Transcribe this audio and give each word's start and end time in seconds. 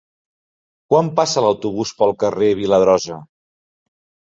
Quan 0.93 1.11
passa 1.19 1.43
l'autobús 1.47 1.93
pel 2.01 2.15
carrer 2.25 2.51
Viladrosa? 2.63 3.21